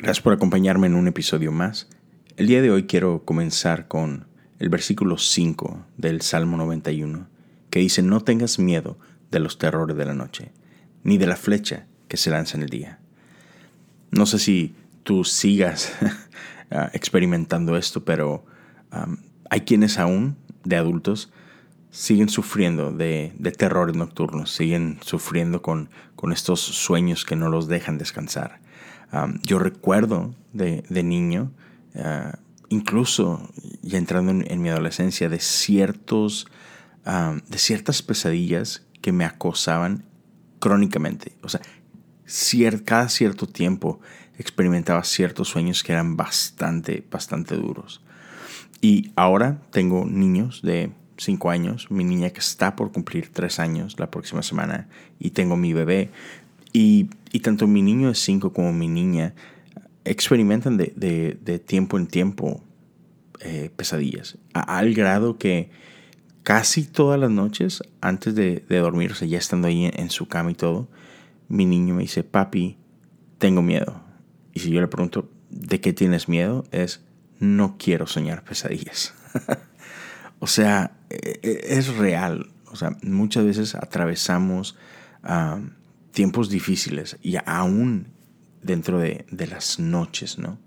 Gracias 0.00 0.22
por 0.22 0.32
acompañarme 0.32 0.86
en 0.86 0.94
un 0.94 1.08
episodio 1.08 1.50
más. 1.50 1.88
El 2.36 2.46
día 2.46 2.62
de 2.62 2.70
hoy 2.70 2.84
quiero 2.84 3.24
comenzar 3.24 3.88
con 3.88 4.28
el 4.60 4.68
versículo 4.68 5.18
5 5.18 5.86
del 5.96 6.20
Salmo 6.22 6.56
91, 6.56 7.26
que 7.68 7.80
dice, 7.80 8.02
no 8.02 8.20
tengas 8.20 8.60
miedo 8.60 8.96
de 9.32 9.40
los 9.40 9.58
terrores 9.58 9.96
de 9.96 10.04
la 10.04 10.14
noche, 10.14 10.52
ni 11.02 11.18
de 11.18 11.26
la 11.26 11.34
flecha 11.34 11.88
que 12.06 12.16
se 12.16 12.30
lanza 12.30 12.56
en 12.56 12.62
el 12.62 12.68
día. 12.68 13.00
No 14.12 14.24
sé 14.26 14.38
si 14.38 14.76
tú 15.02 15.24
sigas 15.24 15.92
ah, 16.70 16.90
experimentando 16.92 17.76
esto, 17.76 18.04
pero 18.04 18.44
hay 19.50 19.62
quienes 19.62 19.98
aún, 19.98 20.36
de 20.62 20.76
adultos, 20.76 21.32
siguen 21.90 22.28
sufriendo 22.28 22.92
de, 22.92 23.32
terrores 23.58 23.96
nocturnos, 23.96 24.52
siguen 24.52 25.00
sufriendo 25.00 25.60
con, 25.60 25.90
con 26.14 26.30
estos 26.30 26.60
sueños 26.60 27.24
que 27.24 27.34
no 27.34 27.48
los 27.48 27.66
dejan 27.66 27.98
descansar 27.98 28.60
yo 29.42 29.58
recuerdo 29.58 30.34
de, 30.52 31.02
niño, 31.02 31.52
ah, 31.96 32.38
incluso 32.68 33.48
ya 33.82 33.98
entrando 33.98 34.32
en, 34.32 34.62
mi 34.62 34.68
adolescencia, 34.68 35.28
de, 35.28 35.40
ciertos, 35.40 36.46
de 37.04 37.58
ciertas 37.58 38.02
pesadillas 38.02 38.82
que 39.00 39.12
me 39.12 39.24
acosaban 39.24 40.04
crónicamente. 40.58 41.32
O 41.42 41.48
sea, 41.48 41.60
cada 42.84 43.08
cierto 43.08 43.46
tiempo 43.46 44.00
experimentaba 44.38 45.02
ciertos 45.04 45.48
sueños 45.48 45.82
que 45.82 45.92
eran 45.92 46.16
bastante, 46.16 47.04
bastante 47.10 47.56
duros. 47.56 48.02
Y 48.80 49.12
ahora 49.16 49.60
tengo 49.70 50.04
niños 50.04 50.62
de 50.62 50.92
5 51.16 51.50
años, 51.50 51.90
mi 51.90 52.04
niña 52.04 52.30
que 52.30 52.38
está 52.38 52.76
por 52.76 52.92
cumplir 52.92 53.32
3 53.32 53.58
años 53.58 53.98
la 53.98 54.10
próxima 54.10 54.42
semana, 54.42 54.88
y 55.18 55.30
tengo 55.30 55.56
mi 55.56 55.72
bebé. 55.72 56.10
Y, 56.72 57.08
tanto 57.42 57.66
mi 57.66 57.82
niño 57.82 58.08
de 58.08 58.14
5 58.14 58.52
como 58.52 58.72
mi 58.72 58.88
niña 58.88 59.34
experimentan 60.04 60.76
de, 60.76 61.62
tiempo 61.66 61.98
en 61.98 62.06
tiempo 62.06 62.62
eh, 63.40 63.70
pesadillas, 63.74 64.38
al 64.52 64.94
grado 64.94 65.38
que 65.38 65.70
casi 66.42 66.84
todas 66.84 67.20
las 67.20 67.30
noches, 67.30 67.82
antes 68.00 68.34
de, 68.34 68.64
dormir, 68.68 69.12
o 69.12 69.14
sea, 69.14 69.28
ya 69.28 69.38
estando 69.38 69.68
ahí 69.68 69.90
en, 69.92 70.10
su 70.10 70.28
cama 70.28 70.50
y 70.50 70.54
todo, 70.54 70.88
mi 71.48 71.66
niño 71.66 71.94
me 71.94 72.02
dice, 72.02 72.24
papi, 72.24 72.78
tengo 73.38 73.62
miedo. 73.62 74.00
Y 74.54 74.60
si 74.60 74.70
yo 74.70 74.80
le 74.80 74.88
pregunto, 74.88 75.30
¿de 75.50 75.80
qué 75.80 75.92
tienes 75.92 76.28
miedo? 76.28 76.64
Es, 76.70 77.04
no 77.38 77.76
quiero 77.78 78.06
soñar 78.06 78.44
pesadillas. 78.44 79.14
o 80.38 80.46
sea, 80.46 80.96
e, 81.10 81.38
e, 81.42 81.78
es 81.78 81.94
real. 81.96 82.50
O 82.70 82.76
sea, 82.76 82.96
muchas 83.02 83.44
veces 83.44 83.74
atravesamos 83.74 84.76
tiempos 86.18 86.48
difíciles 86.48 87.16
y 87.22 87.36
aún 87.46 88.08
dentro 88.60 88.98
de, 88.98 89.24
las 89.30 89.78
noches, 89.78 90.36
¿no? 90.36 90.58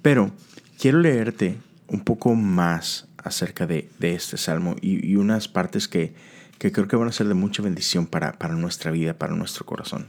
Pero 0.00 0.32
quiero 0.80 1.00
leerte 1.00 1.58
un 1.86 2.00
poco 2.00 2.34
más 2.34 3.06
acerca 3.18 3.66
de, 3.66 3.90
este 4.00 4.38
salmo 4.38 4.74
y, 4.80 5.16
unas 5.16 5.48
partes 5.48 5.86
que, 5.86 6.14
creo 6.56 6.88
que 6.88 6.96
van 6.96 7.08
a 7.08 7.12
ser 7.12 7.28
de 7.28 7.34
mucha 7.34 7.60
bendición 7.62 8.06
para, 8.06 8.38
para 8.38 8.54
nuestra 8.54 8.90
vida, 8.90 9.18
para 9.18 9.34
nuestro 9.34 9.66
corazón. 9.66 10.06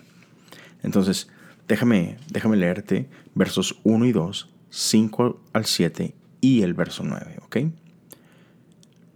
Entonces, 0.83 1.27
déjame, 1.67 2.15
déjame 2.31 2.55
leerte 2.55 3.09
versos 3.33 3.81
1 3.83 4.05
y 4.05 4.13
2, 4.13 4.53
5 4.69 5.41
al 5.51 5.65
7 5.65 6.15
y 6.39 6.61
el 6.61 6.73
verso 6.73 7.03
9, 7.03 7.39
¿ok? 7.41 7.57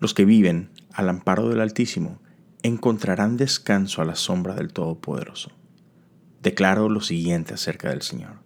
Los 0.01 0.13
que 0.13 0.25
viven 0.25 0.67
al 0.91 1.07
amparo 1.07 1.47
del 1.47 1.61
Altísimo 1.61 2.19
encontrarán 2.63 3.37
descanso 3.37 4.01
a 4.01 4.05
la 4.05 4.15
sombra 4.15 4.55
del 4.55 4.73
Todopoderoso. 4.73 5.51
Declaro 6.41 6.89
lo 6.89 7.01
siguiente 7.01 7.53
acerca 7.53 7.89
del 7.89 8.01
Señor. 8.01 8.39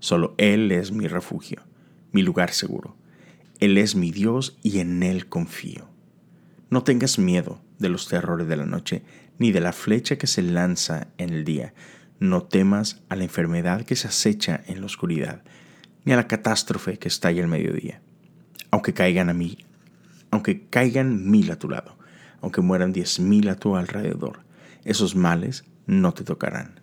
Solo 0.00 0.34
Él 0.38 0.70
es 0.70 0.92
mi 0.92 1.08
refugio, 1.08 1.62
mi 2.12 2.22
lugar 2.22 2.52
seguro. 2.52 2.96
Él 3.60 3.78
es 3.78 3.96
mi 3.96 4.10
Dios 4.10 4.58
y 4.62 4.80
en 4.80 5.02
Él 5.02 5.28
confío. 5.28 5.88
No 6.70 6.84
tengas 6.84 7.18
miedo 7.18 7.60
de 7.78 7.88
los 7.88 8.08
terrores 8.08 8.46
de 8.48 8.56
la 8.56 8.66
noche, 8.66 9.02
ni 9.38 9.52
de 9.52 9.60
la 9.60 9.72
flecha 9.72 10.16
que 10.16 10.26
se 10.26 10.42
lanza 10.42 11.08
en 11.16 11.30
el 11.30 11.44
día. 11.44 11.74
No 12.20 12.42
temas 12.42 13.02
a 13.08 13.16
la 13.16 13.24
enfermedad 13.24 13.84
que 13.84 13.96
se 13.96 14.08
acecha 14.08 14.62
en 14.66 14.80
la 14.80 14.86
oscuridad, 14.86 15.42
ni 16.04 16.12
a 16.12 16.16
la 16.16 16.28
catástrofe 16.28 16.98
que 16.98 17.08
estalla 17.08 17.42
al 17.42 17.48
mediodía. 17.48 18.00
Aunque 18.70 18.92
caigan 18.92 19.30
a 19.30 19.34
mí, 19.34 19.58
aunque 20.30 20.66
caigan 20.68 21.30
mil 21.30 21.50
a 21.50 21.58
tu 21.58 21.68
lado 21.68 21.97
aunque 22.40 22.60
mueran 22.60 22.92
diez 22.92 23.20
mil 23.20 23.48
a 23.48 23.56
tu 23.56 23.76
alrededor, 23.76 24.40
esos 24.84 25.16
males 25.16 25.64
no 25.86 26.14
te 26.14 26.24
tocarán. 26.24 26.80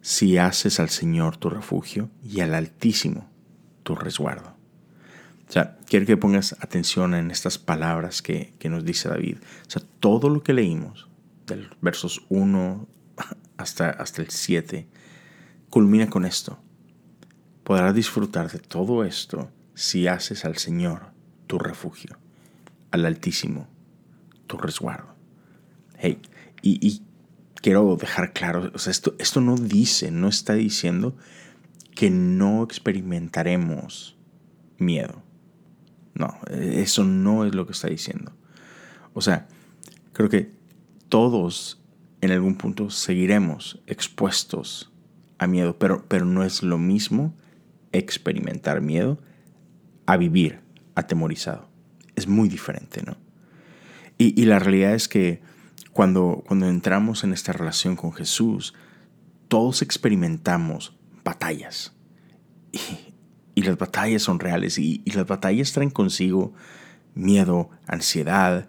Si 0.00 0.38
haces 0.38 0.80
al 0.80 0.88
Señor 0.88 1.36
tu 1.36 1.50
refugio 1.50 2.10
y 2.22 2.40
al 2.40 2.54
Altísimo 2.54 3.28
tu 3.82 3.94
resguardo. 3.94 4.54
O 5.48 5.52
sea, 5.52 5.76
quiero 5.86 6.06
que 6.06 6.16
pongas 6.16 6.54
atención 6.60 7.14
en 7.14 7.30
estas 7.30 7.58
palabras 7.58 8.22
que, 8.22 8.54
nos 8.64 8.84
dice 8.84 9.08
David. 9.08 9.38
O 9.66 9.70
sea, 9.70 9.82
todo 9.98 10.28
lo 10.28 10.42
que 10.42 10.52
leímos, 10.52 11.08
del 11.46 11.68
versos 11.80 12.24
1 12.28 12.86
hasta, 13.56 13.90
hasta 13.90 14.22
el 14.22 14.30
7, 14.30 14.86
culmina 15.68 16.08
con 16.08 16.24
esto. 16.24 16.58
Podrás 17.64 17.94
disfrutar 17.94 18.50
de 18.50 18.60
todo 18.60 19.04
esto 19.04 19.50
si 19.74 20.06
haces 20.06 20.44
al 20.44 20.56
Señor 20.56 21.10
tu 21.46 21.58
refugio, 21.58 22.16
al 22.92 23.04
Altísimo 23.04 23.68
tu 24.50 24.58
resguardo. 24.58 25.14
Hey, 25.96 26.20
y, 26.60 27.02
quiero 27.54 27.96
dejar 27.96 28.32
claro, 28.32 28.72
esto, 28.74 29.14
esto 29.18 29.40
no 29.40 29.54
dice, 29.56 30.10
no 30.10 30.28
está 30.28 30.54
diciendo 30.54 31.16
que 31.94 32.10
no 32.10 32.64
experimentaremos 32.64 34.18
miedo. 34.78 35.22
No, 36.14 36.36
eso 36.50 37.04
no 37.04 37.44
es 37.44 37.54
lo 37.54 37.64
que 37.64 37.72
está 37.72 37.88
diciendo. 37.88 38.32
O 39.14 39.20
sea, 39.20 39.46
creo 40.12 40.28
que 40.28 40.52
todos 41.08 41.80
en 42.20 42.32
algún 42.32 42.56
punto 42.56 42.90
seguiremos 42.90 43.80
expuestos 43.86 44.92
a 45.38 45.46
miedo, 45.46 45.78
pero, 45.78 46.06
pero 46.08 46.24
no 46.24 46.42
es 46.42 46.62
lo 46.64 46.76
mismo 46.76 47.36
experimentar 47.92 48.80
miedo 48.80 49.20
a 50.06 50.16
vivir 50.16 50.60
atemorizado. 50.96 51.68
Es 52.16 52.26
muy 52.26 52.48
diferente, 52.48 53.02
¿no? 53.02 53.16
Y, 54.22 54.44
la 54.44 54.58
realidad 54.58 54.92
es 54.92 55.08
que 55.08 55.40
cuando, 55.94 56.44
cuando 56.46 56.68
entramos 56.68 57.24
en 57.24 57.32
esta 57.32 57.54
relación 57.54 57.96
con 57.96 58.12
Jesús, 58.12 58.74
todos 59.48 59.80
experimentamos 59.80 60.94
batallas. 61.24 61.94
Y, 63.54 63.62
las 63.62 63.78
batallas 63.78 64.22
son 64.22 64.38
reales 64.38 64.76
y, 64.76 65.02
las 65.06 65.26
batallas 65.26 65.72
traen 65.72 65.88
consigo 65.88 66.52
miedo, 67.14 67.70
ansiedad, 67.86 68.68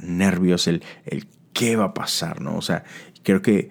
nervios, 0.00 0.66
el, 0.66 0.82
el 1.06 1.28
qué 1.52 1.76
va 1.76 1.84
a 1.84 1.94
pasar, 1.94 2.40
¿no? 2.40 2.56
O 2.56 2.62
sea, 2.62 2.82
creo 3.22 3.40
que 3.40 3.70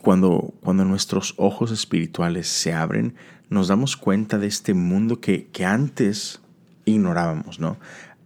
cuando, 0.00 0.54
cuando 0.60 0.84
nuestros 0.84 1.34
ojos 1.36 1.72
espirituales 1.72 2.46
se 2.46 2.72
abren, 2.72 3.16
nos 3.48 3.66
damos 3.66 3.96
cuenta 3.96 4.38
de 4.38 4.46
este 4.46 4.74
mundo 4.74 5.20
que, 5.20 5.48
que 5.48 5.64
antes 5.64 6.40
ignorábamos, 6.84 7.58
¿no? 7.58 7.76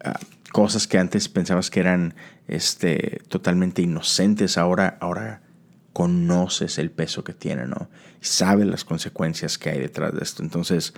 Ah, 0.05 0.21
cosas 0.55 0.87
que 0.87 0.99
antes 0.99 1.29
pensabas 1.29 1.69
que 1.69 1.81
eran 1.81 2.15
este, 2.47 3.21
totalmente 3.27 3.83
inocentes, 3.83 4.57
ahora, 4.57 4.99
ahora 5.01 5.43
conoces 5.93 6.79
el 6.79 6.93
peso 6.93 7.25
que 7.25 7.35
tiene, 7.35 7.67
¿no? 7.67 7.91
Y 8.23 8.25
sabes 8.25 8.65
las 8.65 8.85
consecuencias 8.85 9.59
que 9.59 9.71
hay 9.71 9.81
detrás 9.81 10.15
de 10.15 10.21
esto. 10.23 10.45
Entonces, 10.45 10.95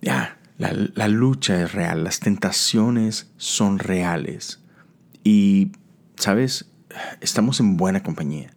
ya, 0.00 0.38
la, 0.56 1.08
lucha 1.08 1.62
es 1.62 1.72
real, 1.72 2.04
las 2.04 2.20
tentaciones 2.20 3.32
son 3.38 3.80
reales. 3.80 4.60
Y, 5.24 5.72
¿sabes? 6.14 6.70
Estamos 7.20 7.58
en 7.58 7.76
buena 7.76 8.04
compañía, 8.04 8.54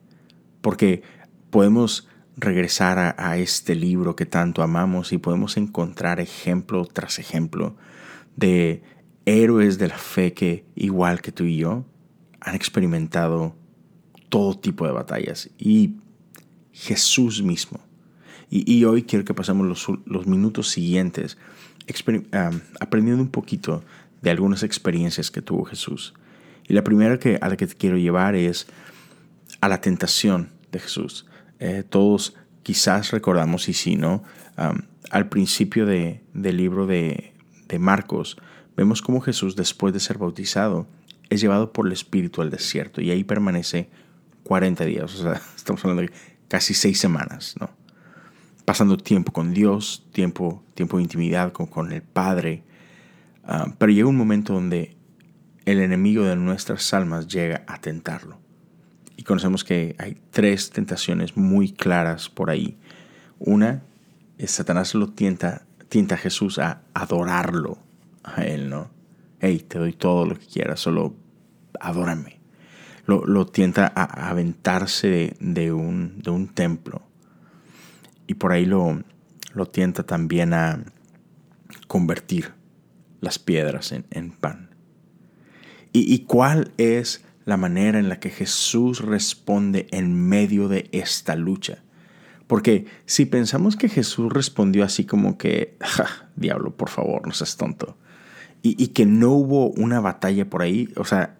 porque 0.61 1.01
podemos 1.49 2.07
regresar 2.37 3.15
a, 3.17 3.37
este 3.37 3.73
libro 3.73 4.15
que 4.15 4.27
tanto 4.27 4.61
amamos 4.61 5.11
y 5.11 5.17
podemos 5.17 5.57
encontrar 5.57 6.19
ejemplo 6.19 6.85
tras 6.85 7.17
ejemplo 7.17 7.75
de 8.35 8.83
héroes 9.25 9.77
de 9.77 9.87
la 9.87 9.97
fe 9.97 10.33
que, 10.33 10.65
igual 10.75 11.21
que 11.21 11.31
tú 11.31 11.43
y 11.45 11.57
yo, 11.57 11.85
han 12.39 12.55
experimentado 12.55 13.55
todo 14.29 14.57
tipo 14.57 14.85
de 14.85 14.93
batallas. 14.93 15.49
Y 15.57 15.95
Jesús 16.71 17.41
mismo. 17.41 17.79
Y, 18.49 18.83
hoy 18.85 19.03
quiero 19.03 19.25
que 19.25 19.33
pasemos 19.33 19.87
los, 20.05 20.27
minutos 20.27 20.69
siguientes 20.69 21.37
aprendiendo 22.79 23.21
un 23.21 23.29
poquito 23.29 23.83
de 24.21 24.29
algunas 24.29 24.63
experiencias 24.63 25.31
que 25.31 25.41
tuvo 25.41 25.65
Jesús. 25.65 26.13
Y 26.67 26.73
la 26.73 26.83
primera 26.83 27.19
que, 27.19 27.37
a 27.41 27.49
la 27.49 27.57
que 27.57 27.67
te 27.67 27.75
quiero 27.75 27.97
llevar 27.97 28.35
es 28.35 28.67
a 29.61 29.67
la 29.67 29.81
tentación 29.81 30.51
de 30.71 30.79
Jesús. 30.79 31.25
Eh, 31.59 31.83
todos 31.87 32.35
quizás 32.63 33.11
recordamos, 33.11 33.67
y 33.67 33.73
si 33.73 33.95
no, 33.95 34.23
al 35.09 35.29
principio 35.29 35.85
del 35.85 36.21
libro 36.33 36.87
de, 36.87 37.33
de 37.67 37.79
Marcos, 37.79 38.37
vemos 38.75 39.01
cómo 39.01 39.21
Jesús, 39.21 39.55
después 39.55 39.93
de 39.93 39.99
ser 39.99 40.17
bautizado, 40.17 40.87
es 41.29 41.41
llevado 41.41 41.71
por 41.71 41.87
el 41.87 41.93
Espíritu 41.93 42.41
al 42.41 42.51
desierto 42.51 43.01
y 43.01 43.11
ahí 43.11 43.23
permanece 43.23 43.89
40 44.43 44.85
días, 44.85 45.15
o 45.15 45.23
sea, 45.23 45.41
estamos 45.55 45.83
hablando 45.83 46.03
de 46.03 46.11
casi 46.47 46.73
seis 46.73 46.99
semanas, 46.99 47.55
¿no? 47.59 47.69
pasando 48.65 48.97
tiempo 48.97 49.31
con 49.31 49.53
Dios, 49.53 50.05
tiempo, 50.11 50.63
tiempo 50.73 50.97
de 50.97 51.03
intimidad 51.03 51.53
con, 51.53 51.67
con 51.67 51.91
el 51.91 52.01
Padre. 52.01 52.63
Ah, 53.43 53.71
pero 53.77 53.91
llega 53.91 54.07
un 54.07 54.17
momento 54.17 54.53
donde 54.53 54.97
el 55.65 55.79
enemigo 55.79 56.23
de 56.25 56.35
nuestras 56.35 56.91
almas 56.93 57.27
llega 57.27 57.63
a 57.67 57.79
tentarlo. 57.79 58.39
Y 59.17 59.23
conocemos 59.23 59.63
que 59.63 59.95
hay 59.99 60.17
tres 60.31 60.71
tentaciones 60.71 61.37
muy 61.37 61.71
claras 61.71 62.27
por 62.27 62.49
ahí. 62.49 62.77
Una 63.39 63.83
Satanás 64.45 64.93
lo 64.95 65.09
tienta, 65.09 65.65
tienta 65.87 66.15
a 66.15 66.17
Jesús 66.17 66.59
a 66.59 66.81
adorarlo 66.93 67.77
a 68.25 68.43
él, 68.43 68.69
¿no? 68.69 68.89
Hey, 69.39 69.63
te 69.67 69.79
doy 69.79 69.93
todo 69.93 70.25
lo 70.25 70.35
que 70.35 70.45
quieras, 70.45 70.79
solo 70.79 71.15
adórame. 71.79 72.39
Lo, 73.05 73.45
tienta 73.45 73.91
a, 73.95 74.29
aventarse 74.29 75.35
de, 75.39 75.71
un, 75.71 76.19
de 76.23 76.31
un 76.31 76.47
templo. 76.47 77.03
Y 78.25 78.33
por 78.33 78.51
ahí 78.51 78.65
lo, 78.65 79.03
lo 79.53 79.67
tienta 79.67 80.03
también 80.03 80.53
a 80.55 80.83
convertir 81.87 82.53
las 83.21 83.37
piedras 83.37 83.91
en, 83.91 84.31
pan. 84.31 84.71
¿Y, 85.93 86.11
¿Y 86.11 86.25
cuál 86.25 86.71
es 86.77 87.23
la 87.45 87.57
manera 87.57 87.99
en 87.99 88.09
la 88.09 88.19
que 88.19 88.31
Jesús 88.31 89.01
responde 89.01 89.85
en 89.91 90.27
medio 90.27 90.67
de 90.67 90.89
esta 90.91 91.35
lucha? 91.35 91.83
Porque 92.47 92.85
si 93.05 93.25
pensamos 93.25 93.75
que 93.75 93.89
Jesús 93.89 94.31
respondió 94.31 94.83
así 94.83 95.05
como 95.05 95.37
que, 95.37 95.77
diablo, 96.35 96.75
por 96.75 96.89
favor, 96.89 97.25
no 97.27 97.33
seas 97.33 97.57
tonto, 97.57 97.97
y, 98.67 98.87
que 98.87 99.05
no 99.05 99.31
hubo 99.31 99.69
una 99.71 99.99
batalla 99.99 100.49
por 100.49 100.63
ahí, 100.63 100.89
o 100.95 101.05
sea, 101.05 101.37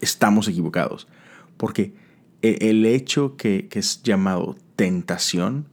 estamos 0.00 0.46
equivocados. 0.46 1.08
Porque 1.56 1.94
e, 2.40 2.70
el 2.70 2.86
hecho 2.86 3.36
que, 3.36 3.68
es 3.72 4.02
llamado 4.04 4.56
tentación, 4.76 5.66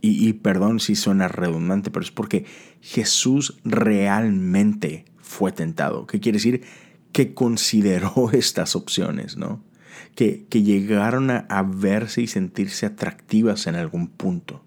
y, 0.00 0.34
perdón 0.34 0.80
si 0.80 0.96
suena 0.96 1.28
redundante, 1.28 1.90
pero 1.90 2.04
es 2.04 2.10
porque 2.10 2.44
Jesús 2.82 3.58
realmente 3.64 5.06
fue 5.16 5.50
tentado. 5.50 6.06
¿Qué 6.06 6.20
quiere 6.20 6.36
decir? 6.36 6.62
Que 7.10 7.32
consideró 7.32 8.30
estas 8.32 8.76
opciones, 8.76 9.36
¿no? 9.36 9.60
que, 10.14 10.46
llegaron 10.50 11.30
a, 11.30 11.62
verse 11.62 12.22
y 12.22 12.26
sentirse 12.28 12.86
atractivas 12.86 13.66
en 13.66 13.74
algún 13.74 14.06
punto. 14.06 14.62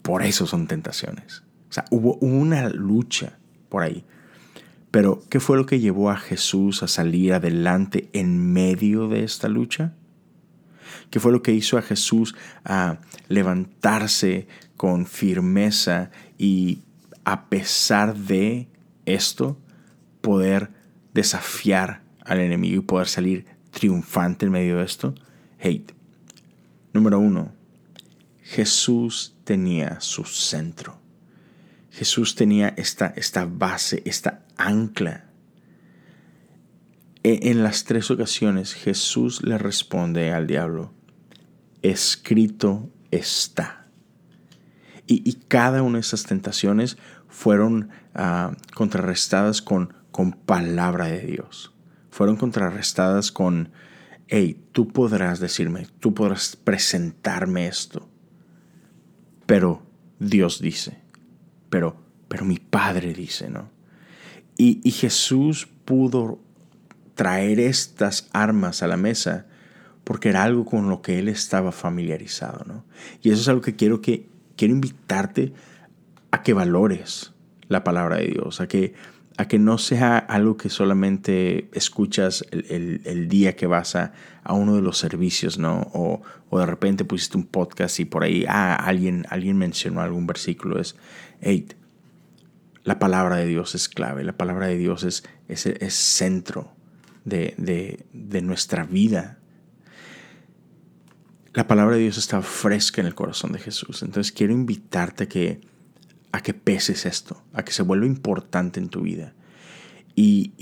Por 0.00 0.22
eso 0.22 0.46
son 0.46 0.68
tentaciones. 0.68 1.42
O 1.68 1.72
sea, 1.72 1.84
hubo 1.90 2.14
una 2.16 2.68
lucha 2.68 3.38
por 3.74 3.82
ahí. 3.82 4.04
Pero, 4.92 5.20
¿qué 5.28 5.40
fue 5.40 5.56
lo 5.56 5.66
que 5.66 5.80
llevó 5.80 6.08
a 6.08 6.16
Jesús 6.16 6.84
a 6.84 6.86
salir 6.86 7.32
adelante 7.32 8.08
en 8.12 8.52
medio 8.52 9.08
de 9.08 9.24
esta 9.24 9.48
lucha? 9.48 9.94
¿Qué 11.10 11.18
fue 11.18 11.32
lo 11.32 11.42
que 11.42 11.50
hizo 11.50 11.76
a 11.76 11.82
Jesús 11.82 12.36
a 12.64 12.98
levantarse 13.26 14.46
con 14.76 15.06
firmeza 15.06 16.12
y 16.38 16.82
a 17.24 17.48
pesar 17.48 18.14
de 18.14 18.68
esto 19.06 19.58
poder 20.20 20.70
desafiar 21.14 22.04
al 22.24 22.38
enemigo 22.38 22.76
y 22.76 22.84
poder 22.84 23.08
salir 23.08 23.46
triunfante 23.72 24.46
en 24.46 24.52
medio 24.52 24.78
de 24.78 24.84
esto? 24.84 25.16
Hate. 25.58 25.92
Número 26.92 27.18
uno, 27.18 27.50
Jesús 28.40 29.34
tenía 29.42 30.00
su 30.00 30.22
centro. 30.22 31.03
Jesús 31.94 32.34
tenía 32.34 32.68
esta, 32.76 33.06
esta 33.16 33.46
base, 33.46 34.02
esta 34.04 34.44
ancla. 34.56 35.24
E, 37.22 37.50
en 37.50 37.62
las 37.62 37.84
tres 37.84 38.10
ocasiones 38.10 38.74
Jesús 38.74 39.42
le 39.42 39.58
responde 39.58 40.32
al 40.32 40.46
diablo, 40.46 40.92
escrito 41.82 42.90
está. 43.10 43.86
Y, 45.06 45.34
cada 45.48 45.82
una 45.82 45.98
de 45.98 46.00
esas 46.00 46.24
tentaciones 46.24 46.96
fueron 47.28 47.90
ah, 48.14 48.56
contrarrestadas 48.74 49.60
con, 49.60 49.92
con 50.10 50.32
palabra 50.32 51.06
de 51.06 51.20
Dios 51.20 51.74
fueron 52.14 52.36
contrarrestadas 52.36 53.32
con, 53.32 53.72
hey, 54.28 54.64
tú 54.70 54.86
podrás 54.86 55.40
decirme, 55.40 55.88
tú 55.98 56.14
podrás 56.14 56.54
presentarme 56.54 57.66
esto. 57.66 58.08
Pero 59.46 59.82
Dios 60.20 60.60
dice, 60.60 61.02
pero, 61.74 61.96
pero 62.28 62.44
mi 62.44 62.58
Padre 62.58 63.12
dice, 63.14 63.50
¿no? 63.50 63.68
Y, 64.56 64.80
y 64.84 64.92
Jesús 64.92 65.66
pudo 65.84 66.38
traer 67.16 67.58
estas 67.58 68.28
armas 68.32 68.84
a 68.84 68.86
la 68.86 68.96
mesa 68.96 69.46
porque 70.04 70.28
era 70.28 70.44
algo 70.44 70.64
con 70.64 70.88
lo 70.88 71.02
que 71.02 71.18
él 71.18 71.28
estaba 71.28 71.72
familiarizado, 71.72 72.64
¿no? 72.64 72.84
Y 73.22 73.30
eso 73.30 73.40
es 73.40 73.48
algo 73.48 73.60
que 73.60 73.74
quiero 73.74 74.00
que 74.00 74.28
quiero 74.56 74.72
invitarte 74.72 75.52
a 76.30 76.44
que 76.44 76.52
valores 76.52 77.32
la 77.66 77.82
palabra 77.82 78.18
de 78.18 78.26
Dios, 78.26 78.60
a 78.60 78.68
que 78.68 78.94
a 79.36 79.48
que 79.48 79.58
no 79.58 79.78
sea 79.78 80.18
algo 80.18 80.56
que 80.56 80.68
solamente 80.68 81.68
escuchas 81.72 82.44
el, 82.52 83.28
día 83.28 83.56
que 83.56 83.66
vas 83.66 83.96
a, 83.96 84.12
uno 84.48 84.76
de 84.76 84.82
los 84.82 84.98
servicios, 84.98 85.58
¿no? 85.58 85.90
O, 85.92 86.22
de 86.56 86.66
repente 86.66 87.04
pusiste 87.04 87.36
un 87.36 87.46
podcast 87.46 87.98
y 87.98 88.04
por 88.04 88.22
ahí, 88.22 88.44
ah, 88.48 88.76
alguien, 88.76 89.26
alguien 89.28 89.58
mencionó 89.58 90.02
algún 90.02 90.24
versículo. 90.24 90.80
Es, 90.80 90.94
hey, 91.40 91.66
la 92.82 92.98
palabra 92.98 93.36
de 93.36 93.46
Dios 93.46 93.74
es 93.74 93.88
clave, 93.88 94.24
la 94.24 94.36
palabra 94.36 94.66
de 94.66 94.76
Dios 94.76 95.04
es, 95.04 95.24
es, 95.48 95.94
centro 95.94 96.72
de, 97.24 98.04
de 98.12 98.42
nuestra 98.42 98.84
vida. 98.84 99.38
La 101.52 101.66
palabra 101.66 101.96
de 101.96 102.02
Dios 102.02 102.18
está 102.18 102.42
fresca 102.42 103.00
en 103.00 103.06
el 103.06 103.14
corazón 103.14 103.52
de 103.52 103.58
Jesús. 103.58 104.02
Entonces 104.02 104.32
quiero 104.32 104.52
invitarte 104.52 105.24
a 105.24 105.28
que 105.28 105.60
a 106.34 106.40
que 106.40 106.52
peses 106.52 107.06
esto, 107.06 107.40
a 107.52 107.64
que 107.64 107.70
se 107.70 107.84
vuelva 107.84 108.06
importante 108.06 108.80
en 108.80 108.88
tu 108.88 109.02
vida. 109.02 109.34
Y, 110.16 110.52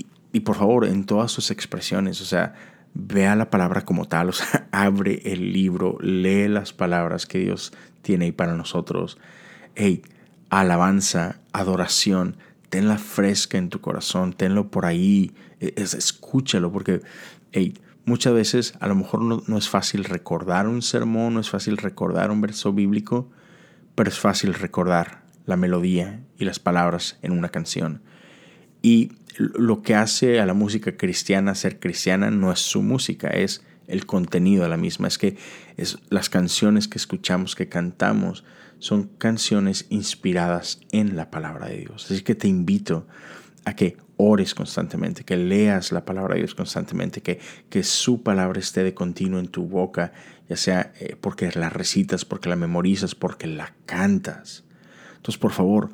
por 0.45 0.55
favor, 0.55 0.85
en 0.85 1.03
todas 1.03 1.31
sus 1.31 1.49
expresiones, 1.49 2.21
o 2.21 2.25
sea, 2.25 2.53
vea 2.93 3.35
la 3.35 3.49
palabra 3.49 3.81
como 3.81 4.05
tal, 4.05 4.29
o 4.29 4.33
sea, 4.33 4.67
abre 4.71 5.23
el 5.25 5.51
libro, 5.51 5.97
lee 5.99 6.47
las 6.47 6.73
palabras 6.73 7.25
que 7.25 7.39
Dios 7.39 7.73
tiene 8.03 8.25
ahí 8.25 8.31
para 8.31 8.55
nosotros. 8.55 9.17
Hey, 9.73 10.03
alabanza, 10.59 11.39
adoración, 11.51 12.37
tenla 12.69 12.97
fresca 12.97 13.57
en 13.57 13.69
tu 13.69 13.81
corazón, 13.81 14.33
tenlo 14.33 14.69
por 14.69 14.85
ahí, 14.85 15.31
e, 15.59 15.73
escúchalo, 15.77 16.71
porque 16.71 17.01
muchas 18.05 18.33
veces 18.33 18.73
a 18.79 18.87
lo 18.87 18.95
mejor 18.95 19.21
no, 19.21 19.43
no, 19.47 19.57
es 19.57 19.69
fácil 19.69 20.03
recordar 20.03 20.67
un 20.67 20.81
sermón, 20.81 21.35
no 21.35 21.39
es 21.39 21.49
fácil 21.49 21.77
recordar 21.77 22.31
un 22.31 22.41
verso 22.41 22.73
bíblico, 22.73 23.29
pero 23.95 24.09
es 24.09 24.19
fácil 24.19 24.53
recordar 24.53 25.23
la 25.45 25.57
melodía 25.57 26.21
y 26.37 26.45
las 26.45 26.59
palabras 26.59 27.17
en 27.21 27.31
una 27.31 27.49
canción. 27.49 28.01
Y 28.81 29.13
lo 29.37 29.81
que 29.81 29.95
hace 29.95 30.39
a 30.39 30.45
la 30.45 30.53
música 30.53 30.97
cristiana 30.97 31.55
ser 31.55 31.79
cristiana 31.79 32.31
no 32.31 32.51
es 32.51 32.59
su 32.59 32.81
música, 32.81 33.29
es 33.29 33.63
el 33.87 34.05
contenido 34.05 34.63
de 34.63 34.69
la 34.69 34.77
misma. 34.77 35.07
Es 35.07 35.17
que 35.17 35.37
es, 35.77 35.97
las 36.09 36.29
canciones 36.29 36.87
que 36.87 36.97
escuchamos, 36.97 37.55
que 37.55 37.69
cantamos, 37.69 38.43
son 38.83 39.03
canciones 39.17 39.85
inspiradas 39.87 40.81
en 40.91 41.15
la 41.15 41.31
palabra 41.31 41.69
de 41.69 41.77
Dios. 41.77 42.11
Así 42.11 42.21
que 42.21 42.35
te 42.35 42.49
invito 42.49 43.07
a 43.63 43.77
que 43.77 43.95
ores 44.17 44.53
constantemente, 44.53 45.23
que 45.23 45.37
leas 45.37 45.93
la 45.93 46.03
palabra 46.03 46.33
de 46.33 46.41
Dios 46.41 46.53
constantemente, 46.53 47.21
que, 47.21 47.39
que 47.69 47.81
su 47.83 48.23
palabra 48.23 48.59
esté 48.59 48.83
de 48.83 48.93
continuo 48.93 49.39
en 49.39 49.47
tu 49.47 49.63
boca, 49.67 50.11
ya 50.49 50.57
sea 50.57 50.91
eh, 50.99 51.15
porque 51.15 51.49
la 51.53 51.69
recitas, 51.69 52.25
porque 52.25 52.49
la 52.49 52.57
memorizas, 52.57 53.15
porque 53.15 53.47
la 53.47 53.73
cantas. 53.85 54.65
Entonces, 55.15 55.39
por 55.39 55.53
favor, 55.53 55.89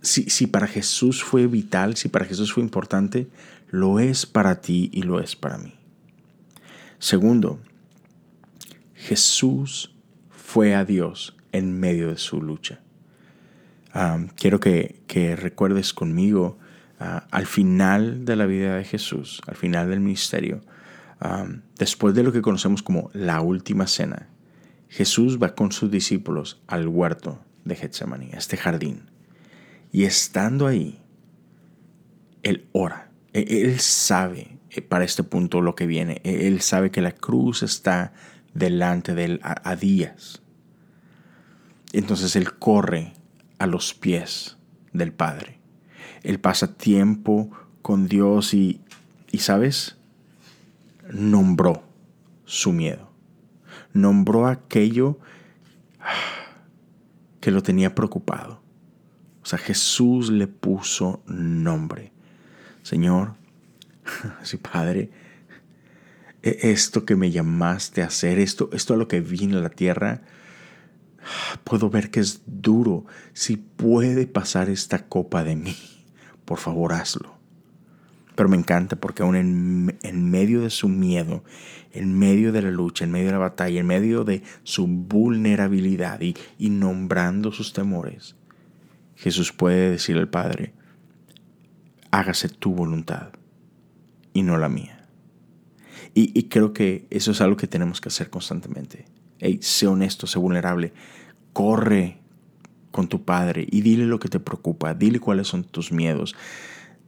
si, 0.00 0.24
si 0.24 0.48
para 0.48 0.66
Jesús 0.66 1.22
fue 1.22 1.46
vital, 1.46 1.96
si 1.96 2.08
para 2.08 2.24
Jesús 2.24 2.52
fue 2.52 2.64
importante, 2.64 3.28
lo 3.70 4.00
es 4.00 4.26
para 4.26 4.60
ti 4.60 4.90
y 4.92 5.02
lo 5.02 5.20
es 5.20 5.36
para 5.36 5.56
mí. 5.56 5.72
Segundo, 6.98 7.60
Jesús 8.96 9.94
fue 10.30 10.74
a 10.74 10.84
Dios 10.84 11.36
en 11.52 11.78
medio 11.78 12.08
de 12.08 12.18
su 12.18 12.42
lucha. 12.42 12.80
quiero 14.36 14.60
que, 14.60 15.36
recuerdes 15.38 15.92
conmigo 15.92 16.58
ah, 16.98 17.26
al 17.30 17.46
final 17.46 18.24
de 18.24 18.36
la 18.36 18.46
vida 18.46 18.76
de 18.76 18.84
Jesús, 18.84 19.40
al 19.46 19.56
final 19.56 19.90
del 19.90 20.00
ministerio, 20.00 20.62
después 21.78 22.14
de 22.14 22.22
lo 22.22 22.32
que 22.32 22.42
conocemos 22.42 22.82
como 22.82 23.10
la 23.12 23.40
última 23.40 23.86
cena, 23.86 24.28
Jesús 24.88 25.38
va 25.42 25.54
con 25.54 25.72
sus 25.72 25.90
discípulos 25.90 26.60
al 26.66 26.86
huerto 26.86 27.40
de 27.64 27.76
Getsemaní, 27.76 28.30
este 28.32 28.56
jardín. 28.56 29.10
Y 29.90 30.04
estando 30.04 30.66
ahí, 30.66 31.00
Él 32.42 32.68
ora. 32.72 33.10
E-, 33.32 33.62
él 33.62 33.80
sabe 33.80 34.58
eh, 34.70 34.82
para 34.82 35.04
este 35.04 35.22
punto 35.22 35.60
lo 35.60 35.74
que 35.74 35.86
viene. 35.86 36.20
E-, 36.24 36.46
él 36.46 36.60
sabe 36.60 36.90
que 36.90 37.00
la 37.00 37.12
cruz 37.12 37.62
está 37.62 38.12
delante 38.54 39.14
de 39.14 39.24
Él 39.24 39.40
a, 39.42 39.76
días. 39.76 40.42
Entonces 41.92 42.36
Él 42.36 42.54
corre 42.54 43.12
a 43.58 43.66
los 43.66 43.94
pies 43.94 44.56
del 44.92 45.12
Padre. 45.12 45.58
Él 46.22 46.40
pasa 46.40 46.74
tiempo 46.74 47.50
con 47.82 48.08
Dios 48.08 48.54
y, 48.54 48.80
y 49.30 49.38
¿sabes? 49.38 49.96
Nombró 51.10 51.82
su 52.44 52.72
miedo. 52.72 53.10
Nombró 53.92 54.46
aquello 54.46 55.18
que 57.40 57.50
lo 57.50 57.62
tenía 57.62 57.94
preocupado. 57.94 58.62
O 59.42 59.46
sea, 59.46 59.58
Jesús 59.58 60.30
le 60.30 60.46
puso 60.46 61.22
nombre. 61.26 62.12
Señor, 62.82 63.34
sí, 64.42 64.56
Padre, 64.56 65.10
e-, 66.42 66.70
esto 66.70 67.04
que 67.04 67.16
me 67.16 67.30
llamaste 67.30 68.02
a 68.02 68.06
hacer, 68.06 68.38
esto, 68.38 68.70
esto 68.72 68.94
a 68.94 68.96
lo 68.96 69.08
que 69.08 69.20
vine 69.20 69.56
a 69.56 69.60
la 69.60 69.70
tierra, 69.70 70.22
puedo 71.64 71.90
ver 71.90 72.10
que 72.10 72.20
es 72.20 72.42
duro. 72.46 73.04
Si 73.32 73.56
puede 73.56 74.26
pasar 74.26 74.68
esta 74.68 75.06
copa 75.06 75.44
de 75.44 75.56
mí, 75.56 75.76
por 76.44 76.58
favor 76.58 76.92
hazlo. 76.92 77.42
Pero 78.34 78.48
me 78.48 78.56
encanta 78.56 78.96
porque 78.96 79.22
aún 79.22 79.36
en, 79.36 80.30
medio 80.30 80.62
de 80.62 80.70
su 80.70 80.88
miedo, 80.88 81.44
en 81.92 82.18
medio 82.18 82.52
de 82.52 82.62
la 82.62 82.70
lucha, 82.70 83.04
en 83.04 83.10
medio 83.10 83.26
de 83.26 83.32
la 83.32 83.38
batalla, 83.38 83.80
en 83.80 83.86
medio 83.86 84.24
de 84.24 84.42
su 84.62 84.86
vulnerabilidad 84.86 86.20
y, 86.20 86.70
nombrando 86.70 87.52
sus 87.52 87.72
temores, 87.72 88.36
Jesús 89.16 89.52
puede 89.52 89.90
decir 89.90 90.16
al 90.16 90.28
Padre, 90.28 90.72
hágase 92.10 92.48
tu 92.48 92.74
voluntad 92.74 93.32
y 94.32 94.42
no 94.42 94.56
la 94.56 94.68
mía. 94.68 95.06
Y, 96.14 96.44
creo 96.44 96.72
que 96.72 97.06
eso 97.10 97.30
es 97.30 97.40
algo 97.40 97.56
que 97.56 97.66
tenemos 97.66 98.00
que 98.00 98.08
hacer 98.08 98.28
constantemente. 98.28 99.06
Hey, 99.44 99.58
sé 99.60 99.88
honesto, 99.88 100.28
sé 100.28 100.38
vulnerable. 100.38 100.92
Corre 101.52 102.20
con 102.92 103.08
tu 103.08 103.24
padre 103.24 103.66
y 103.68 103.80
dile 103.80 104.06
lo 104.06 104.20
que 104.20 104.28
te 104.28 104.38
preocupa, 104.38 104.94
dile 104.94 105.18
cuáles 105.18 105.48
son 105.48 105.64
tus 105.64 105.90
miedos, 105.90 106.36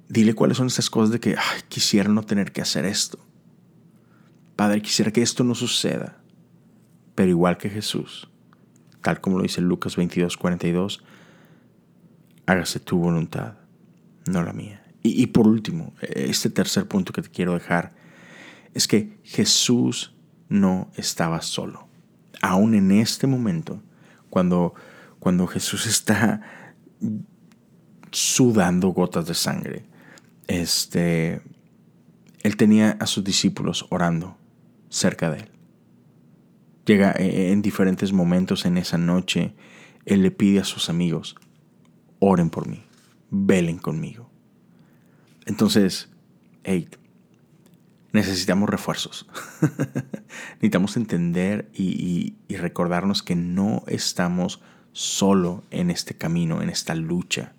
dile 0.08 0.34
cuáles 0.34 0.56
son 0.56 0.66
esas 0.66 0.90
cosas 0.90 1.10
de 1.10 1.20
que 1.20 1.36
quisiera 1.68 2.08
no 2.08 2.24
tener 2.24 2.50
que 2.50 2.60
hacer 2.60 2.86
esto. 2.86 3.20
Padre, 4.56 4.82
quisiera 4.82 5.12
que 5.12 5.22
esto 5.22 5.44
no 5.44 5.54
suceda. 5.54 6.20
Pero 7.14 7.30
igual 7.30 7.56
que 7.56 7.70
Jesús, 7.70 8.28
tal 9.00 9.20
como 9.20 9.36
lo 9.36 9.44
dice 9.44 9.60
Lucas 9.60 9.94
22, 9.94 10.36
42, 10.36 11.04
hágase 12.46 12.80
tu 12.80 12.98
voluntad, 12.98 13.58
no 14.26 14.42
la 14.42 14.52
mía. 14.52 14.82
y 15.04 15.28
por 15.28 15.46
último, 15.46 15.94
este 16.00 16.50
tercer 16.50 16.88
punto 16.88 17.12
que 17.12 17.22
te 17.22 17.28
quiero 17.28 17.54
dejar 17.54 17.94
es 18.72 18.88
que 18.88 19.20
Jesús 19.22 20.16
no 20.48 20.90
estaba 20.96 21.40
solo. 21.40 21.93
Aún 22.44 22.74
en 22.74 22.90
este 22.90 23.26
momento, 23.26 23.80
cuando, 24.28 24.74
cuando 25.18 25.46
Jesús 25.46 25.86
está 25.86 26.42
sudando 28.10 28.88
gotas 28.88 29.26
de 29.26 29.32
sangre, 29.32 29.86
este, 30.46 31.40
él 32.42 32.56
tenía 32.58 32.98
a 33.00 33.06
sus 33.06 33.24
discípulos 33.24 33.86
orando 33.88 34.36
cerca 34.90 35.30
de 35.30 35.38
él. 35.38 35.48
Llega 36.84 37.12
e, 37.12 37.50
en 37.50 37.62
diferentes 37.62 38.12
momentos 38.12 38.66
en 38.66 38.76
esa 38.76 38.98
noche, 38.98 39.54
él 40.04 40.20
le 40.20 40.30
pide 40.30 40.60
a 40.60 40.64
sus 40.64 40.90
amigos, 40.90 41.36
oren 42.18 42.50
por 42.50 42.68
mí, 42.68 42.84
velen 43.30 43.78
conmigo. 43.78 44.28
Entonces, 45.46 46.10
hey, 46.62 46.90
necesitamos 48.14 48.70
refuerzos. 48.70 49.26
necesitamos 50.54 50.96
entender 50.96 51.68
y, 51.74 52.36
recordarnos 52.48 53.22
que 53.22 53.34
no 53.34 53.82
estamos 53.88 54.62
solo 54.92 55.64
en 55.70 55.90
este 55.90 56.14
camino, 56.14 56.62
en 56.62 56.70
esta 56.70 56.94
lucha. 56.94 57.52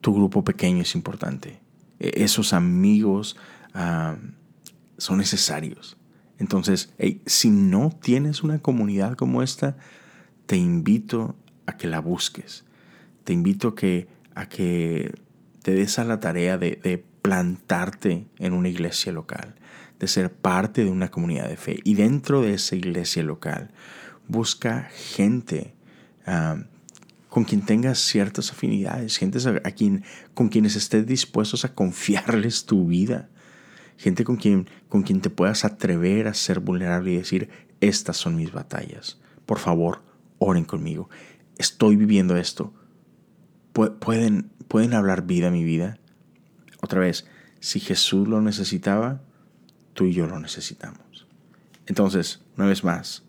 Tu 0.00 0.14
grupo 0.14 0.44
pequeño 0.44 0.82
es 0.82 0.94
importante. 0.94 1.60
E, 1.98 2.22
esos 2.22 2.52
amigos 2.52 3.36
son 4.96 5.18
necesarios. 5.18 5.96
Entonces, 6.38 6.94
si 7.26 7.50
no 7.50 7.90
tienes 7.90 8.44
una 8.44 8.60
comunidad 8.60 9.16
como 9.16 9.42
esta, 9.42 9.76
te 10.46 10.56
invito 10.56 11.36
a 11.66 11.76
que 11.76 11.88
la 11.88 11.98
busques. 11.98 12.64
Te 13.24 13.32
invito 13.32 13.68
a 13.68 13.74
que, 13.74 14.06
a 14.36 14.48
que 14.48 15.12
te 15.62 15.74
des 15.74 15.98
a 15.98 16.04
la 16.04 16.20
tarea 16.20 16.58
de 16.58 17.04
plantarte 17.24 18.26
en 18.38 18.52
una 18.52 18.68
iglesia 18.68 19.10
local, 19.10 19.54
de 19.98 20.08
ser 20.08 20.30
parte 20.30 20.84
de 20.84 20.90
una 20.90 21.10
comunidad 21.10 21.48
de 21.48 21.56
fe. 21.56 21.80
Y 21.82 21.94
dentro 21.94 22.42
de 22.42 22.52
esa 22.52 22.76
iglesia 22.76 23.22
local, 23.22 23.70
busca 24.28 24.90
gente 24.92 25.74
con 27.30 27.44
quien 27.44 27.62
tengas 27.64 27.98
ciertas 27.98 28.50
afinidades, 28.50 29.16
gente 29.16 29.38
a 29.64 29.70
quien, 29.70 30.04
con 30.34 30.50
quienes 30.50 30.76
estés 30.76 31.06
dispuestos 31.06 31.64
a 31.64 31.74
confiarles 31.74 32.66
tu 32.66 32.88
vida, 32.88 33.30
gente 33.96 34.22
con 34.22 34.36
quien, 34.36 34.68
con 34.90 35.02
quien 35.02 35.22
te 35.22 35.30
puedas 35.30 35.64
atrever 35.64 36.28
a 36.28 36.34
ser 36.34 36.60
vulnerable 36.60 37.12
y 37.12 37.16
decir, 37.16 37.48
estas 37.80 38.18
son 38.18 38.36
mis 38.36 38.52
batallas. 38.52 39.18
Por 39.46 39.58
favor, 39.58 40.02
oren 40.38 40.66
conmigo. 40.66 41.08
Estoy 41.56 41.96
viviendo 41.96 42.36
esto. 42.36 42.74
¿Pueden, 43.72 44.50
pueden 44.68 44.92
hablar 44.92 45.24
vida 45.26 45.48
a 45.48 45.52
mi 45.52 45.64
vida? 45.64 45.96
Otra 46.84 47.00
vez, 47.00 47.24
si 47.60 47.80
Jesús 47.80 48.28
lo 48.28 48.42
necesitaba, 48.42 49.22
tú 49.94 50.04
y 50.04 50.12
yo 50.12 50.26
lo 50.26 50.38
necesitamos. 50.38 51.26
Entonces, 51.86 52.42
una 52.58 52.66
vez 52.66 52.84
más, 52.84 53.22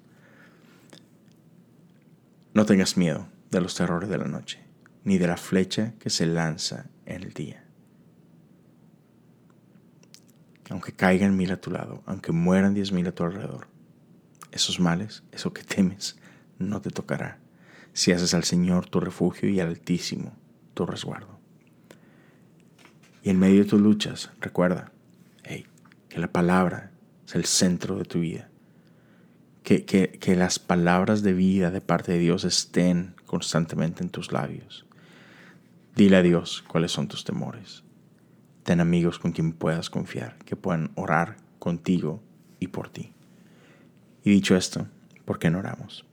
no 2.53 2.65
tengas 2.65 2.97
miedo 2.97 3.29
de 3.51 3.62
los 3.62 3.74
terrores 3.74 4.09
de 4.09 4.17
la 4.17 4.25
noche, 4.25 4.59
ni 5.05 5.17
de 5.17 5.27
la 5.27 5.38
flecha 5.38 5.93
que 6.00 6.09
se 6.09 6.25
lanza 6.25 6.88
en 7.05 7.24
el 7.24 7.31
día. 7.31 7.63
Aunque 10.69 10.91
caigan 10.91 11.38
mil 11.38 11.53
a 11.53 11.62
tu 11.62 11.71
lado, 11.71 12.03
aunque 12.07 12.33
mueran 12.33 12.74
diez 12.74 12.91
mil 12.91 13.07
a 13.07 13.13
tu 13.13 13.24
alrededor, 13.24 13.69
esos 14.51 14.81
males, 14.81 15.24
eso 15.31 15.53
que 15.53 15.63
temes, 15.63 16.17
no 16.59 16.81
te 16.81 16.89
tocará, 16.89 17.39
si 17.93 18.12
haces 18.12 18.33
al 18.33 18.43
Señor 18.43 18.89
tu 18.89 19.00
refugio 19.00 19.47
y 19.47 19.62
al 19.62 19.69
Altísimo 19.69 20.35
tu 20.74 20.85
resguardo. 20.85 21.34
Y 23.25 23.32
en 23.32 23.39
medio 23.39 23.63
de 23.63 23.70
tus 23.70 23.82
luchas, 23.82 24.29
recuerda 24.39 24.91
que 25.41 26.20
la 26.20 26.32
palabra 26.32 26.91
es 27.25 27.34
el 27.34 27.46
centro 27.46 27.98
de 27.98 28.05
tu 28.05 28.20
vida. 28.20 28.50
Que, 29.63 29.84
que 29.84 30.36
las 30.36 30.60
palabras 30.60 31.24
de 31.24 31.34
vida 31.34 31.72
de 31.72 31.82
parte 31.82 32.12
de 32.12 32.20
Dios 32.20 32.44
estén 32.44 33.15
constantemente 33.25 34.03
en 34.03 34.12
tus 34.12 34.32
labios. 34.32 34.86
Dile 35.96 36.17
a 36.17 36.22
Dios 36.22 36.63
cuáles 36.67 36.91
son 36.91 37.08
tus 37.08 37.24
temores. 37.24 37.84
Ten 38.62 38.79
amigos 38.79 39.17
con 39.17 39.32
quien 39.32 39.53
puedas 39.53 39.89
confiar, 39.89 40.38
que 40.46 40.55
puedan 40.55 40.91
orar 40.94 41.38
contigo 41.58 42.22
y 42.60 42.67
por 42.67 42.89
ti. 42.89 43.12
Y 44.24 44.29
dicho 44.29 44.55
esto, 44.55 44.88
¿por 45.25 45.39
qué 45.39 45.50
no 45.50 45.58
oramos? 45.58 46.05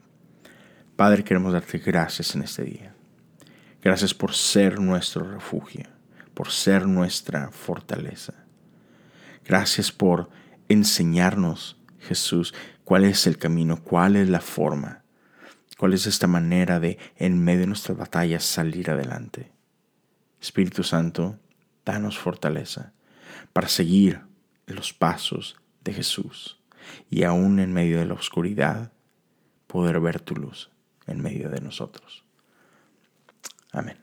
Padre, 0.97 1.25
queremos 1.25 1.53
darte 1.53 1.77
gracias 1.77 2.35
en 2.35 2.43
este 2.43 2.65
día. 2.65 2.95
Gracias 3.83 4.15
por 4.15 4.33
ser 4.33 4.81
nuestro 4.81 5.31
refugio 5.31 5.92
por 6.35 6.51
ser 6.51 6.87
nuestra 6.87 7.51
fortaleza. 7.51 8.35
Gracias 9.45 9.93
por 9.93 10.31
enseñarnos, 10.69 11.79
Jesús, 11.99 12.55
cuál 12.85 13.05
es 13.05 13.27
el 13.27 13.39
camino, 13.39 13.83
cuál 13.83 14.17
es 14.17 14.29
la 14.29 14.41
forma, 14.41 15.03
cuál 15.77 15.95
es 15.95 16.07
esta 16.07 16.27
manera 16.27 16.81
de, 16.81 16.99
en 17.17 17.43
medio 17.43 17.61
de 17.61 17.67
nuestras 17.67 17.97
batallas, 17.99 18.45
salir 18.45 18.91
adelante. 18.91 19.53
Espíritu 20.41 20.83
Santo, 20.83 21.39
danos 21.85 22.19
fortaleza 22.19 22.93
para 23.53 23.69
seguir 23.69 24.23
los 24.67 24.93
pasos 24.93 25.57
de 25.85 25.93
Jesús 25.93 26.61
y 27.11 27.25
aún 27.25 27.59
en 27.59 27.73
medio 27.73 27.99
de 27.99 28.07
la 28.07 28.15
oscuridad, 28.15 28.93
poder 29.67 30.01
ver 30.01 30.21
tu 30.21 30.35
luz 30.35 30.71
en 31.07 31.21
medio 31.23 31.49
de 31.49 31.61
nosotros. 31.61 32.25
Amén. 33.71 34.02